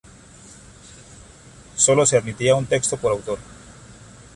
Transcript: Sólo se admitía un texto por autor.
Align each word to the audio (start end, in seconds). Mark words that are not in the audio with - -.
Sólo 1.75 2.07
se 2.07 2.17
admitía 2.17 2.55
un 2.55 2.65
texto 2.65 2.97
por 2.97 3.11
autor. 3.11 3.37